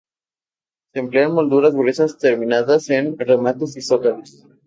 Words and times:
Se 0.93 0.99
emplean 1.01 1.31
molduras 1.39 1.75
gruesas 1.75 2.17
terminadas 2.17 2.89
en 2.89 3.19
remates 3.19 3.77
y 3.77 3.83
zócalos. 3.83 4.43